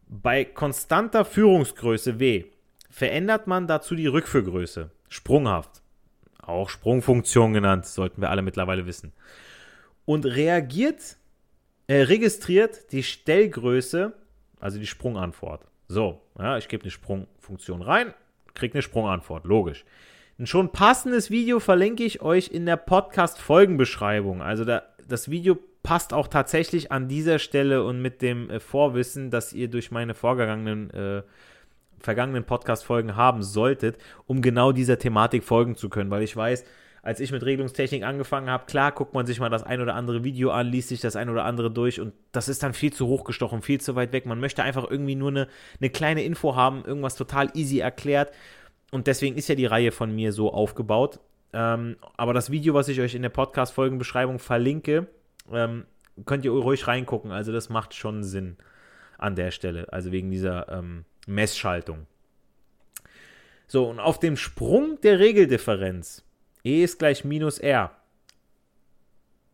Bei 0.07 0.45
konstanter 0.45 1.25
Führungsgröße 1.25 2.19
W 2.19 2.45
verändert 2.89 3.47
man 3.47 3.67
dazu 3.67 3.95
die 3.95 4.07
Rückführgröße, 4.07 4.89
sprunghaft. 5.09 5.81
Auch 6.41 6.69
Sprungfunktion 6.69 7.53
genannt, 7.53 7.85
sollten 7.85 8.21
wir 8.21 8.29
alle 8.29 8.41
mittlerweile 8.41 8.85
wissen 8.85 9.11
und 10.07 10.25
reagiert, 10.25 11.17
äh, 11.87 12.03
registriert 12.03 12.91
die 12.93 13.03
Stellgröße, 13.03 14.13
also 14.59 14.79
die 14.79 14.87
Sprungantwort. 14.87 15.65
So, 15.87 16.21
ja, 16.37 16.57
ich 16.57 16.67
gebe 16.67 16.83
eine 16.83 16.91
Sprungfunktion 16.91 17.81
rein, 17.81 18.13
kriege 18.53 18.73
eine 18.73 18.81
Sprungantwort, 18.81 19.45
logisch. 19.45 19.85
Ein 20.39 20.47
schon 20.47 20.71
passendes 20.71 21.31
Video 21.31 21.59
verlinke 21.59 22.03
ich 22.03 22.21
euch 22.21 22.49
in 22.49 22.65
der 22.65 22.77
Podcast-Folgenbeschreibung. 22.77 24.41
Also 24.41 24.65
da, 24.65 24.83
das 25.07 25.31
Video 25.31 25.57
passt 25.81 26.13
auch 26.13 26.27
tatsächlich 26.27 26.91
an 26.91 27.07
dieser 27.07 27.39
Stelle 27.39 27.83
und 27.83 28.01
mit 28.01 28.21
dem 28.21 28.49
äh, 28.49 28.59
Vorwissen, 28.59 29.31
das 29.31 29.53
ihr 29.53 29.69
durch 29.69 29.89
meine 29.89 30.13
vorgegangenen 30.13 30.91
äh, 30.91 31.23
vergangenen 31.99 32.43
Podcast-Folgen 32.43 33.15
haben 33.15 33.41
solltet, 33.41 33.97
um 34.25 34.41
genau 34.41 34.71
dieser 34.71 34.99
Thematik 34.99 35.43
folgen 35.43 35.75
zu 35.75 35.89
können, 35.89 36.11
weil 36.11 36.23
ich 36.23 36.35
weiß, 36.35 36.63
als 37.01 37.19
ich 37.19 37.31
mit 37.31 37.43
Regelungstechnik 37.43 38.03
angefangen 38.03 38.49
habe, 38.49 38.65
klar, 38.65 38.91
guckt 38.91 39.13
man 39.13 39.25
sich 39.25 39.39
mal 39.39 39.49
das 39.49 39.63
ein 39.63 39.81
oder 39.81 39.95
andere 39.95 40.23
Video 40.23 40.51
an, 40.51 40.67
liest 40.67 40.89
sich 40.89 40.99
das 40.99 41.15
ein 41.15 41.29
oder 41.29 41.45
andere 41.45 41.71
durch 41.71 41.99
und 41.99 42.13
das 42.31 42.49
ist 42.49 42.63
dann 42.63 42.73
viel 42.73 42.91
zu 42.91 43.07
hochgestochen, 43.07 43.61
viel 43.61 43.79
zu 43.79 43.95
weit 43.95 44.11
weg. 44.11 44.25
Man 44.25 44.39
möchte 44.39 44.63
einfach 44.63 44.89
irgendwie 44.89 45.15
nur 45.15 45.29
eine, 45.29 45.47
eine 45.79 45.89
kleine 45.89 46.23
Info 46.23 46.55
haben, 46.55 46.83
irgendwas 46.85 47.15
total 47.15 47.49
easy 47.53 47.79
erklärt. 47.79 48.33
Und 48.91 49.07
deswegen 49.07 49.35
ist 49.35 49.49
ja 49.49 49.55
die 49.55 49.65
Reihe 49.65 49.91
von 49.91 50.13
mir 50.13 50.31
so 50.31 50.51
aufgebaut. 50.53 51.19
Ähm, 51.53 51.97
aber 52.15 52.33
das 52.33 52.51
Video, 52.51 52.73
was 52.73 52.87
ich 52.87 52.99
euch 52.99 53.15
in 53.15 53.21
der 53.21 53.29
Podcast-Folgenbeschreibung 53.29 54.39
verlinke, 54.39 55.07
ähm, 55.51 55.85
könnt 56.25 56.45
ihr 56.45 56.51
ruhig 56.51 56.87
reingucken. 56.87 57.31
Also 57.31 57.51
das 57.51 57.69
macht 57.69 57.93
schon 57.93 58.23
Sinn 58.23 58.57
an 59.17 59.35
der 59.35 59.51
Stelle. 59.51 59.91
Also 59.91 60.11
wegen 60.11 60.31
dieser 60.31 60.69
ähm, 60.69 61.05
Messschaltung. 61.25 62.07
So, 63.67 63.89
und 63.89 63.99
auf 63.99 64.19
dem 64.19 64.37
Sprung 64.37 64.99
der 65.01 65.19
Regeldifferenz 65.19 66.23
E 66.67 66.83
ist 66.83 66.99
gleich 66.99 67.23
minus 67.23 67.59
R. 67.59 67.91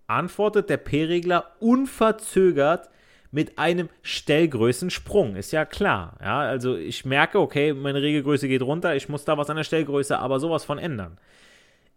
Antwortet 0.08 0.70
der 0.70 0.77
P-Regler 0.77 1.51
unverzögert 1.60 2.89
mit 3.29 3.58
einem 3.60 3.89
Stellgrößensprung. 4.01 5.36
Ist 5.36 5.51
ja 5.51 5.65
klar. 5.65 6.17
Ja, 6.22 6.39
also 6.39 6.75
ich 6.75 7.05
merke, 7.05 7.39
okay, 7.39 7.74
meine 7.74 8.01
Regelgröße 8.01 8.48
geht 8.48 8.63
runter, 8.63 8.96
ich 8.96 9.10
muss 9.10 9.25
da 9.25 9.38
was 9.38 9.50
an 9.50 9.58
der 9.58 9.63
Stellgröße 9.63 10.17
aber 10.17 10.39
sowas 10.39 10.65
von 10.65 10.79
ändern. 10.79 11.20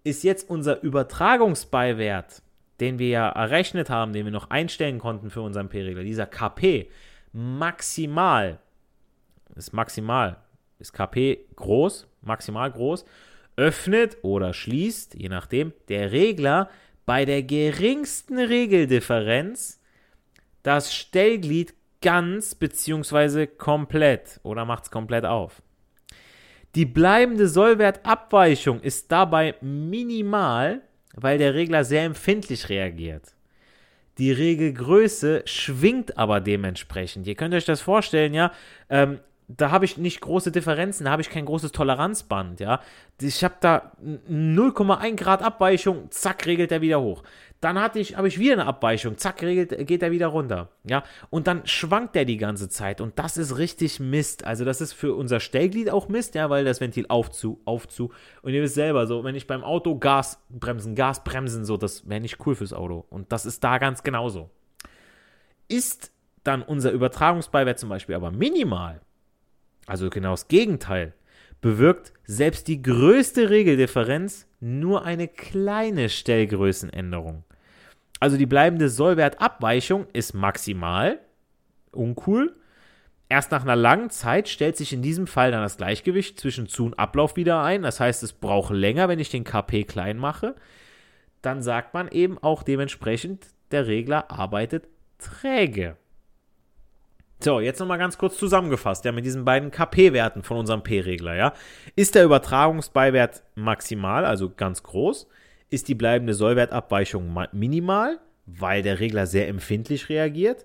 Ist 0.04 0.22
jetzt 0.22 0.48
unser 0.48 0.82
Übertragungsbeiwert, 0.82 2.42
den 2.80 2.98
wir 2.98 3.08
ja 3.08 3.28
errechnet 3.30 3.88
haben, 3.88 4.12
den 4.12 4.26
wir 4.26 4.32
noch 4.32 4.50
einstellen 4.50 4.98
konnten 4.98 5.30
für 5.30 5.40
unseren 5.40 5.68
P-Regler, 5.68 6.04
dieser 6.04 6.26
KP, 6.26 6.90
maximal, 7.32 8.58
ist 9.54 9.72
maximal, 9.72 10.36
ist 10.78 10.92
KP 10.92 11.46
groß, 11.56 12.06
maximal 12.22 12.70
groß, 12.70 13.04
öffnet 13.56 14.18
oder 14.22 14.52
schließt, 14.52 15.14
je 15.14 15.28
nachdem, 15.28 15.72
der 15.88 16.12
Regler 16.12 16.70
bei 17.04 17.24
der 17.24 17.42
geringsten 17.42 18.38
Regeldifferenz 18.38 19.80
das 20.62 20.94
Stellglied 20.94 21.74
ganz 22.02 22.54
bzw. 22.54 23.46
komplett 23.46 24.40
oder 24.42 24.64
macht 24.64 24.84
es 24.84 24.90
komplett 24.90 25.24
auf. 25.24 25.62
Die 26.74 26.84
bleibende 26.84 27.48
Sollwertabweichung 27.48 28.80
ist 28.80 29.10
dabei 29.10 29.54
minimal, 29.62 30.82
weil 31.14 31.38
der 31.38 31.54
Regler 31.54 31.84
sehr 31.84 32.04
empfindlich 32.04 32.68
reagiert. 32.68 33.34
Die 34.18 34.32
Regelgröße 34.32 35.42
schwingt 35.46 36.18
aber 36.18 36.40
dementsprechend. 36.40 37.26
Ihr 37.26 37.34
könnt 37.34 37.54
euch 37.54 37.64
das 37.64 37.80
vorstellen, 37.80 38.34
ja. 38.34 38.52
Ähm, 38.90 39.20
da 39.48 39.70
habe 39.70 39.84
ich 39.84 39.96
nicht 39.96 40.20
große 40.20 40.50
Differenzen, 40.50 41.04
da 41.04 41.12
habe 41.12 41.22
ich 41.22 41.30
kein 41.30 41.44
großes 41.44 41.72
Toleranzband, 41.72 42.58
ja. 42.58 42.80
Ich 43.20 43.44
habe 43.44 43.54
da 43.60 43.92
0,1 44.02 45.16
Grad 45.16 45.42
Abweichung, 45.42 46.10
zack, 46.10 46.46
regelt 46.46 46.72
er 46.72 46.80
wieder 46.80 47.00
hoch. 47.00 47.22
Dann 47.60 47.80
hatte 47.80 48.00
ich, 48.00 48.16
habe 48.16 48.28
ich 48.28 48.38
wieder 48.38 48.54
eine 48.54 48.66
Abweichung, 48.66 49.16
zack, 49.16 49.42
regelt, 49.42 49.86
geht 49.86 50.02
er 50.02 50.10
wieder 50.10 50.26
runter, 50.28 50.68
ja. 50.84 51.04
Und 51.30 51.46
dann 51.46 51.64
schwankt 51.64 52.16
er 52.16 52.24
die 52.24 52.38
ganze 52.38 52.68
Zeit 52.68 53.00
und 53.00 53.18
das 53.20 53.36
ist 53.36 53.56
richtig 53.56 54.00
Mist. 54.00 54.44
Also 54.44 54.64
das 54.64 54.80
ist 54.80 54.92
für 54.92 55.14
unser 55.14 55.38
Stellglied 55.38 55.90
auch 55.90 56.08
Mist, 56.08 56.34
ja, 56.34 56.50
weil 56.50 56.64
das 56.64 56.80
Ventil 56.80 57.06
aufzu, 57.08 57.60
aufzu. 57.64 58.10
Und 58.42 58.52
ihr 58.52 58.62
wisst 58.62 58.74
selber, 58.74 59.06
so, 59.06 59.22
wenn 59.22 59.36
ich 59.36 59.46
beim 59.46 59.62
Auto 59.62 59.96
Gas 59.96 60.42
bremsen, 60.50 60.96
Gas 60.96 61.22
bremsen, 61.22 61.64
so, 61.64 61.76
das 61.76 62.08
wäre 62.08 62.20
nicht 62.20 62.44
cool 62.46 62.56
fürs 62.56 62.72
Auto. 62.72 63.04
Und 63.10 63.30
das 63.30 63.46
ist 63.46 63.62
da 63.62 63.78
ganz 63.78 64.02
genauso. 64.02 64.50
Ist 65.68 66.10
dann 66.42 66.62
unser 66.62 66.90
Übertragungsbeiwert 66.90 67.78
zum 67.78 67.88
Beispiel 67.88 68.14
aber 68.14 68.30
minimal, 68.30 69.00
also 69.86 70.10
genau 70.10 70.32
das 70.32 70.48
Gegenteil, 70.48 71.14
bewirkt 71.60 72.12
selbst 72.24 72.68
die 72.68 72.82
größte 72.82 73.50
Regeldifferenz 73.50 74.46
nur 74.60 75.04
eine 75.04 75.28
kleine 75.28 76.08
Stellgrößenänderung. 76.08 77.44
Also 78.20 78.36
die 78.36 78.46
bleibende 78.46 78.88
Sollwertabweichung 78.88 80.06
ist 80.12 80.34
maximal, 80.34 81.20
uncool, 81.92 82.54
Erst 83.28 83.50
nach 83.50 83.62
einer 83.62 83.76
langen 83.76 84.10
Zeit 84.10 84.48
stellt 84.48 84.76
sich 84.76 84.92
in 84.92 85.02
diesem 85.02 85.26
Fall 85.26 85.50
dann 85.50 85.62
das 85.62 85.78
Gleichgewicht 85.78 86.38
zwischen 86.38 86.68
Zu- 86.68 86.86
und 86.86 86.98
Ablauf 86.98 87.36
wieder 87.36 87.62
ein. 87.62 87.82
Das 87.82 87.98
heißt, 87.98 88.22
es 88.22 88.32
braucht 88.32 88.72
länger, 88.72 89.08
wenn 89.08 89.18
ich 89.18 89.30
den 89.30 89.42
KP 89.42 89.84
klein 89.84 90.16
mache. 90.16 90.54
Dann 91.42 91.62
sagt 91.62 91.92
man 91.92 92.08
eben 92.08 92.38
auch 92.38 92.62
dementsprechend, 92.62 93.48
der 93.72 93.88
Regler 93.88 94.30
arbeitet 94.30 94.86
träge. 95.18 95.96
So, 97.38 97.60
jetzt 97.60 97.80
nochmal 97.80 97.98
ganz 97.98 98.16
kurz 98.16 98.38
zusammengefasst, 98.38 99.04
ja, 99.04 99.12
mit 99.12 99.26
diesen 99.26 99.44
beiden 99.44 99.70
KP-Werten 99.70 100.42
von 100.42 100.56
unserem 100.56 100.82
P-Regler, 100.82 101.34
ja. 101.34 101.52
Ist 101.94 102.14
der 102.14 102.24
Übertragungsbeiwert 102.24 103.42
maximal, 103.54 104.24
also 104.24 104.50
ganz 104.50 104.82
groß? 104.82 105.28
Ist 105.68 105.88
die 105.88 105.94
bleibende 105.94 106.32
Sollwertabweichung 106.32 107.36
minimal, 107.52 108.18
weil 108.46 108.82
der 108.82 109.00
Regler 109.00 109.26
sehr 109.26 109.48
empfindlich 109.48 110.08
reagiert? 110.08 110.64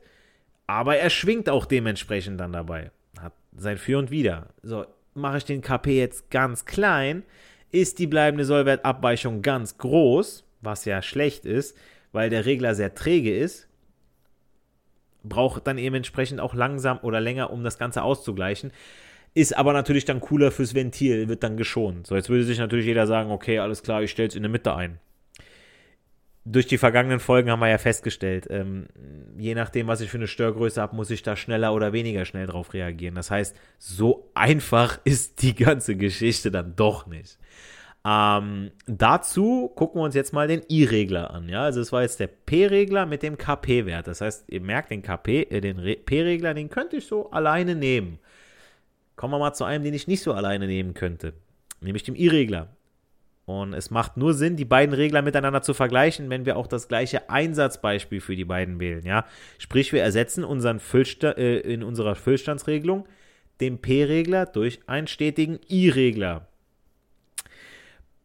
Aber 0.66 0.96
er 0.96 1.10
schwingt 1.10 1.50
auch 1.50 1.66
dementsprechend 1.66 2.40
dann 2.40 2.54
dabei. 2.54 2.92
Hat 3.20 3.34
sein 3.58 3.78
Für 3.78 4.00
und 4.00 4.10
Wider. 4.10 4.48
So, 4.64 4.86
mache 5.14 5.38
ich 5.38 5.46
den 5.46 5.62
KP 5.62 5.98
jetzt 5.98 6.32
ganz 6.32 6.66
klein, 6.66 7.24
ist 7.72 8.00
die 8.00 8.08
bleibende 8.08 8.46
Sollwertabweichung 8.46 9.42
ganz 9.42 9.78
groß, 9.78 10.46
was 10.62 10.86
ja 10.86 11.02
schlecht 11.02 11.46
ist, 11.46 11.76
weil 12.14 12.30
der 12.30 12.46
Regler 12.46 12.76
sehr 12.76 12.96
träge 12.96 13.36
ist, 13.38 13.68
braucht 15.24 15.68
dann 15.68 15.78
eben 15.78 15.96
entsprechend 15.96 16.40
auch 16.40 16.54
langsam 16.54 17.00
oder 17.02 17.22
länger, 17.22 17.52
um 17.52 17.64
das 17.64 17.78
Ganze 17.78 18.04
auszugleichen. 18.04 18.72
Ist 19.34 19.56
aber 19.58 19.72
natürlich 19.74 20.06
dann 20.06 20.20
cooler 20.20 20.52
fürs 20.52 20.76
Ventil, 20.76 21.30
wird 21.30 21.44
dann 21.44 21.56
geschont. 21.56 22.08
So, 22.08 22.16
jetzt 22.16 22.30
würde 22.30 22.44
sich 22.44 22.60
natürlich 22.60 22.86
jeder 22.86 23.08
sagen, 23.08 23.32
okay, 23.32 23.60
alles 23.60 23.82
klar, 23.82 24.04
ich 24.04 24.12
stelle 24.12 24.28
es 24.28 24.36
in 24.36 24.44
der 24.44 24.52
Mitte 24.52 24.76
ein. 24.76 25.00
Durch 26.44 26.66
die 26.66 26.80
vergangenen 26.80 27.20
Folgen 27.20 27.52
haben 27.52 27.60
wir 27.60 27.70
ja 27.70 27.78
festgestellt, 27.78 28.48
ähm, 28.50 28.88
je 29.38 29.54
nachdem, 29.54 29.88
was 29.88 30.02
ich 30.02 30.10
für 30.10 30.18
eine 30.18 30.28
Störgröße 30.28 30.82
habe, 30.82 30.96
muss 30.96 31.12
ich 31.12 31.22
da 31.22 31.36
schneller 31.36 31.74
oder 31.74 31.94
weniger 31.94 32.26
schnell 32.26 32.48
drauf 32.48 32.74
reagieren. 32.74 33.16
Das 33.16 33.32
heißt, 33.32 33.56
so 33.78 34.32
einfach 34.34 35.00
ist 35.04 35.44
die 35.44 35.56
ganze 35.56 35.96
Geschichte 35.96 36.52
dann 36.52 36.76
doch 36.76 37.06
nicht. 37.06 37.38
Ähm, 38.04 38.72
dazu 38.88 39.72
gucken 39.76 40.02
wir 40.02 40.06
uns 40.06 40.16
jetzt 40.16 40.34
mal 40.34 40.48
den 40.48 40.64
I-Regler 40.70 41.32
an. 41.32 41.50
Ja, 41.50 41.64
also 41.64 41.82
es 41.82 41.92
war 41.92 42.02
jetzt 42.02 42.20
der 42.20 42.28
P-Regler 42.28 43.06
mit 43.06 43.22
dem 43.22 43.38
KP-Wert. 43.38 44.08
Das 44.08 44.22
heißt, 44.22 44.46
ihr 44.48 44.62
merkt 44.62 44.90
den 44.90 45.04
KP, 45.04 45.44
äh, 45.44 45.62
den 45.62 45.78
P-Regler, 46.06 46.54
den 46.54 46.70
könnte 46.70 46.98
ich 46.98 47.06
so 47.06 47.30
alleine 47.30 47.76
nehmen. 47.76 48.18
Kommen 49.16 49.34
wir 49.34 49.40
mal 49.40 49.54
zu 49.54 49.66
einem, 49.66 49.84
den 49.84 49.94
ich 49.94 50.08
nicht 50.08 50.24
so 50.24 50.34
alleine 50.34 50.66
nehmen 50.66 50.96
könnte, 50.96 51.34
nämlich 51.80 52.04
dem 52.04 52.16
I-Regler. 52.16 52.70
Und 53.46 53.74
es 53.74 53.92
macht 53.92 54.18
nur 54.18 54.34
Sinn, 54.34 54.56
die 54.56 54.66
beiden 54.66 54.96
Regler 54.96 55.22
miteinander 55.22 55.62
zu 55.62 55.74
vergleichen, 55.74 56.30
wenn 56.30 56.46
wir 56.46 56.58
auch 56.58 56.68
das 56.68 56.88
gleiche 56.88 57.30
Einsatzbeispiel 57.30 58.22
für 58.22 58.36
die 58.36 58.46
beiden 58.46 58.80
wählen. 58.80 59.06
Ja? 59.06 59.26
Sprich, 59.58 59.94
wir 59.94 60.02
ersetzen 60.02 60.44
unseren 60.44 60.80
Füllsta 60.80 61.32
äh, 61.32 61.60
in 61.60 61.84
unserer 61.84 62.16
Füllstandsregelung 62.16 63.08
den 63.60 63.80
P-Regler 63.80 64.48
durch 64.48 64.80
einen 64.88 65.08
stetigen 65.08 65.60
I-Regler. 65.70 66.48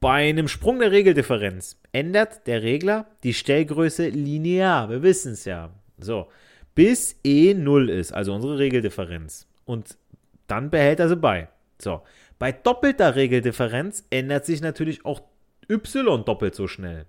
Bei 0.00 0.28
einem 0.28 0.48
Sprung 0.48 0.78
der 0.78 0.92
Regeldifferenz 0.92 1.80
ändert 1.92 2.46
der 2.46 2.62
Regler 2.62 3.06
die 3.22 3.34
Stellgröße 3.34 4.08
linear. 4.08 4.90
Wir 4.90 5.02
wissen 5.02 5.32
es 5.32 5.44
ja. 5.46 5.70
So, 5.98 6.28
bis 6.74 7.18
E 7.24 7.54
0 7.54 7.88
ist, 7.88 8.12
also 8.12 8.34
unsere 8.34 8.58
Regeldifferenz. 8.58 9.48
Und 9.64 9.96
dann 10.46 10.70
behält 10.70 11.00
er 11.00 11.08
sie 11.08 11.16
bei. 11.16 11.48
So, 11.78 12.02
bei 12.38 12.52
doppelter 12.52 13.16
Regeldifferenz 13.16 14.06
ändert 14.10 14.44
sich 14.44 14.60
natürlich 14.60 15.04
auch 15.04 15.22
Y 15.68 16.24
doppelt 16.24 16.54
so 16.54 16.68
schnell. 16.68 17.06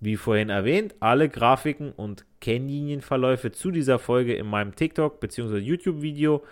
Wie 0.00 0.16
vorhin 0.16 0.48
erwähnt, 0.48 0.94
alle 1.00 1.28
Grafiken 1.28 1.92
und 1.92 2.24
Kennlinienverläufe 2.40 3.52
zu 3.52 3.70
dieser 3.70 3.98
Folge 3.98 4.34
in 4.34 4.46
meinem 4.46 4.74
TikTok 4.74 5.20
bzw. 5.20 5.58
YouTube-Video 5.58 6.42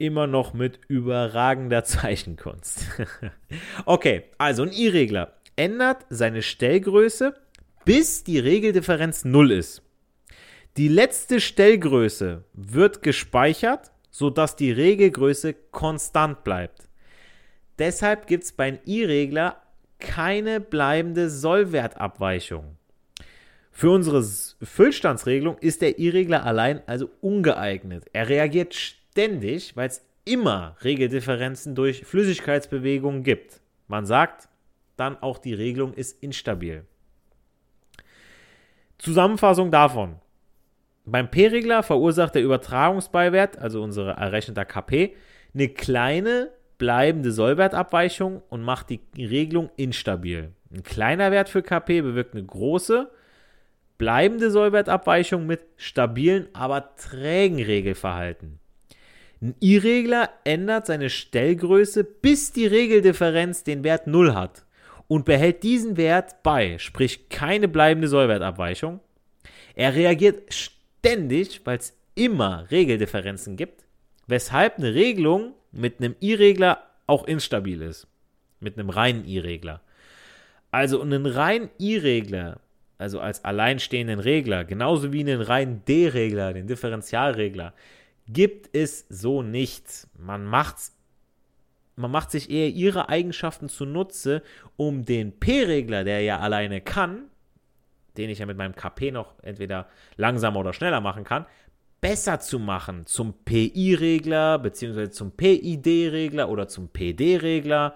immer 0.00 0.26
noch 0.26 0.54
mit 0.54 0.80
überragender 0.88 1.84
Zeichenkunst. 1.84 2.86
okay, 3.84 4.24
also 4.38 4.62
ein 4.62 4.72
I-Regler 4.72 5.34
ändert 5.56 6.06
seine 6.08 6.42
Stellgröße, 6.42 7.34
bis 7.84 8.24
die 8.24 8.38
Regeldifferenz 8.38 9.24
0 9.24 9.52
ist. 9.52 9.82
Die 10.76 10.88
letzte 10.88 11.40
Stellgröße 11.40 12.44
wird 12.54 13.02
gespeichert, 13.02 13.90
sodass 14.10 14.56
die 14.56 14.72
Regelgröße 14.72 15.54
konstant 15.70 16.44
bleibt. 16.44 16.88
Deshalb 17.78 18.26
gibt 18.26 18.44
es 18.44 18.52
beim 18.52 18.78
I-Regler 18.86 19.60
keine 19.98 20.60
bleibende 20.60 21.28
Sollwertabweichung. 21.28 22.76
Für 23.70 23.90
unsere 23.90 24.22
Füllstandsregelung 24.22 25.58
ist 25.58 25.82
der 25.82 25.98
I-Regler 25.98 26.44
allein 26.44 26.82
also 26.86 27.10
ungeeignet. 27.20 28.04
Er 28.12 28.28
reagiert 28.28 28.74
ständig, 29.10 29.76
weil 29.76 29.88
es 29.88 30.04
immer 30.24 30.76
Regeldifferenzen 30.82 31.74
durch 31.74 32.04
Flüssigkeitsbewegungen 32.04 33.22
gibt. 33.22 33.60
Man 33.88 34.06
sagt 34.06 34.48
dann 34.96 35.20
auch, 35.22 35.38
die 35.38 35.54
Regelung 35.54 35.94
ist 35.94 36.22
instabil. 36.22 36.84
Zusammenfassung 38.98 39.70
davon. 39.70 40.16
Beim 41.06 41.30
P-Regler 41.30 41.82
verursacht 41.82 42.34
der 42.34 42.42
Übertragungsbeiwert, 42.42 43.58
also 43.58 43.82
unsere 43.82 44.12
errechnete 44.12 44.64
KP, 44.64 45.16
eine 45.54 45.68
kleine 45.70 46.50
bleibende 46.78 47.32
Sollwertabweichung 47.32 48.42
und 48.48 48.62
macht 48.62 48.90
die 48.90 49.00
Regelung 49.16 49.70
instabil. 49.76 50.52
Ein 50.72 50.82
kleiner 50.82 51.32
Wert 51.32 51.48
für 51.48 51.62
KP 51.62 52.02
bewirkt 52.02 52.34
eine 52.34 52.44
große 52.44 53.10
bleibende 53.98 54.50
Sollwertabweichung 54.50 55.46
mit 55.46 55.66
stabilen, 55.76 56.48
aber 56.52 56.94
trägen 56.96 57.62
Regelverhalten. 57.62 58.59
Ein 59.42 59.54
I-Regler 59.62 60.28
ändert 60.44 60.86
seine 60.86 61.08
Stellgröße, 61.08 62.04
bis 62.04 62.52
die 62.52 62.66
Regeldifferenz 62.66 63.64
den 63.64 63.84
Wert 63.84 64.06
0 64.06 64.34
hat 64.34 64.66
und 65.08 65.24
behält 65.24 65.62
diesen 65.62 65.96
Wert 65.96 66.42
bei, 66.42 66.76
sprich 66.78 67.30
keine 67.30 67.66
bleibende 67.66 68.08
Sollwertabweichung. 68.08 69.00
Er 69.74 69.94
reagiert 69.94 70.52
ständig, 70.52 71.62
weil 71.64 71.78
es 71.78 71.96
immer 72.14 72.70
Regeldifferenzen 72.70 73.56
gibt, 73.56 73.86
weshalb 74.26 74.76
eine 74.76 74.94
Regelung 74.94 75.54
mit 75.72 76.00
einem 76.00 76.16
I-Regler 76.20 76.82
auch 77.06 77.26
instabil 77.26 77.80
ist. 77.80 78.06
Mit 78.60 78.78
einem 78.78 78.90
reinen 78.90 79.26
I-Regler. 79.26 79.80
Also 80.70 81.00
einen 81.00 81.24
reinen 81.24 81.70
I-Regler, 81.80 82.60
also 82.98 83.20
als 83.20 83.42
alleinstehenden 83.42 84.20
Regler, 84.20 84.64
genauso 84.64 85.14
wie 85.14 85.20
einen 85.20 85.40
reinen 85.40 85.82
D-Regler, 85.86 86.52
den 86.52 86.66
Differentialregler, 86.66 87.72
gibt 88.32 88.74
es 88.74 89.06
so 89.08 89.42
nicht. 89.42 90.08
Man 90.18 90.44
macht's 90.44 90.96
man 91.96 92.10
macht 92.10 92.30
sich 92.30 92.50
eher 92.50 92.68
ihre 92.68 93.10
Eigenschaften 93.10 93.68
zunutze, 93.68 94.42
um 94.76 95.04
den 95.04 95.38
P-Regler, 95.38 96.02
der 96.02 96.22
ja 96.22 96.38
alleine 96.38 96.80
kann, 96.80 97.24
den 98.16 98.30
ich 98.30 98.38
ja 98.38 98.46
mit 98.46 98.56
meinem 98.56 98.74
KP 98.74 99.10
noch 99.10 99.34
entweder 99.42 99.86
langsamer 100.16 100.60
oder 100.60 100.72
schneller 100.72 101.02
machen 101.02 101.24
kann, 101.24 101.44
besser 102.00 102.40
zu 102.40 102.58
machen 102.58 103.04
zum 103.04 103.34
PI-Regler 103.44 104.58
beziehungsweise 104.58 105.10
zum 105.10 105.32
PID-Regler 105.32 106.48
oder 106.48 106.68
zum 106.68 106.88
PD-Regler. 106.88 107.94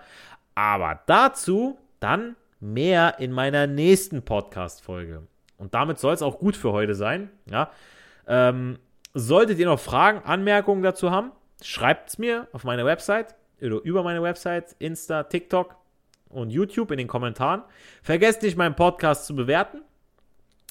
Aber 0.55 1.01
dazu 1.07 1.79
dann 2.01 2.37
mehr 2.61 3.19
in 3.19 3.33
meiner 3.33 3.67
nächsten 3.67 4.23
Podcast-Folge. 4.23 5.27
Und 5.57 5.75
damit 5.75 5.99
soll 5.99 6.13
es 6.13 6.23
auch 6.23 6.39
gut 6.39 6.57
für 6.57 6.73
heute 6.73 6.95
sein. 6.95 7.31
Ja. 7.51 7.71
Ähm, 8.27 8.79
Solltet 9.17 9.61
ihr 9.61 9.67
noch 9.67 9.79
Fragen, 9.79 10.23
Anmerkungen 10.25 10.83
dazu 10.83 11.13
haben, 11.13 11.31
schreibt 11.63 12.09
es 12.11 12.19
mir 12.19 12.49
auf 12.53 12.65
meiner 12.65 12.85
Website 12.85 13.37
oder 13.61 13.81
über 13.83 14.03
meine 14.03 14.23
Website, 14.23 14.75
Insta, 14.81 15.23
TikTok 15.23 15.77
und 16.29 16.51
YouTube 16.51 16.91
in 16.91 16.99
den 16.99 17.07
Kommentaren. 17.07 17.63
Vergesst 18.03 18.43
nicht, 18.43 18.57
meinen 18.57 18.75
Podcast 18.75 19.27
zu 19.27 19.37
bewerten, 19.37 19.83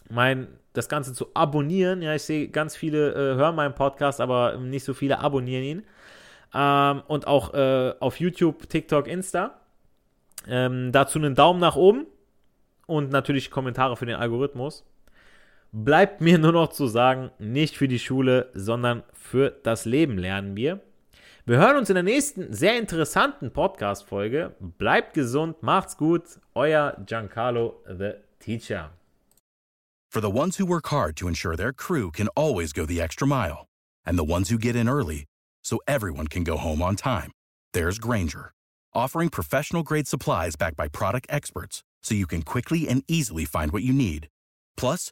mein, 0.10 0.48
das 0.74 0.90
Ganze 0.90 1.14
zu 1.14 1.28
abonnieren. 1.34 2.02
Ja, 2.02 2.14
ich 2.16 2.24
sehe, 2.24 2.50
ganz 2.50 2.76
viele 2.76 3.12
äh, 3.14 3.36
hören 3.36 3.56
meinen 3.56 3.76
Podcast, 3.76 4.20
aber 4.20 4.58
nicht 4.58 4.84
so 4.84 4.94
viele 4.94 5.20
abonnieren 5.20 5.64
ihn. 5.64 5.84
Ähm, 6.54 7.02
und 7.08 7.28
auch 7.28 7.54
äh, 7.54 7.94
auf 8.02 8.20
YouTube, 8.20 8.68
TikTok, 8.68 9.08
Insta. 9.08 9.62
Ähm, 10.50 10.92
dazu 10.92 11.18
einen 11.18 11.36
Daumen 11.36 11.62
nach 11.62 11.78
oben 11.78 12.06
und 12.88 13.10
natürlich 13.10 13.50
Kommentare 13.50 13.96
für 13.96 14.06
den 14.06 14.18
Algorithmus 14.18 14.84
bleibt 15.74 16.22
mir 16.22 16.38
nur 16.38 16.52
noch 16.52 16.70
zu 16.70 16.88
sagen, 16.88 17.32
nicht 17.40 17.76
für 17.76 17.88
die 17.88 18.00
Schule, 18.00 18.52
sondern 18.54 19.04
für 19.12 19.50
das 19.50 19.86
Leben 19.86 20.18
lernen 20.18 20.56
wir. 20.56 20.80
Wir 21.46 21.58
hören 21.58 21.76
uns 21.76 21.90
in 21.90 21.96
der 21.96 22.04
nächsten 22.04 22.54
sehr 22.54 22.78
interessanten 22.78 23.52
Podcast-Folge. 23.52 24.56
Bleibt 24.60 25.14
gesund, 25.14 25.62
macht's 25.62 25.98
gut. 25.98 26.40
Euer 26.54 26.96
Giancarlo, 27.06 27.82
the 27.86 28.14
Teacher. 28.40 28.92
For 30.10 30.22
the 30.22 30.30
ones 30.30 30.58
who 30.58 30.66
work 30.66 30.88
hard 30.90 31.16
to 31.18 31.28
ensure 31.28 31.56
their 31.56 31.74
crew 31.74 32.12
can 32.12 32.28
always 32.36 32.72
go 32.72 32.86
the 32.86 33.02
extra 33.02 33.26
mile, 33.26 33.66
and 34.06 34.18
the 34.18 34.24
ones 34.24 34.50
who 34.50 34.60
get 34.60 34.76
in 34.76 34.88
early 34.88 35.26
so 35.64 35.80
everyone 35.88 36.28
can 36.28 36.44
go 36.44 36.56
home 36.56 36.84
on 36.84 36.96
time, 36.96 37.32
there's 37.74 37.98
Granger, 37.98 38.52
offering 38.94 39.30
professional 39.30 39.82
grade 39.82 40.08
supplies 40.08 40.56
backed 40.56 40.78
by 40.78 40.88
product 40.88 41.26
experts 41.30 41.84
so 42.04 42.14
you 42.14 42.28
can 42.28 42.44
quickly 42.44 42.88
and 42.88 43.04
easily 43.08 43.44
find 43.44 43.72
what 43.72 43.82
you 43.82 43.92
need. 43.92 44.28
Plus, 44.78 45.12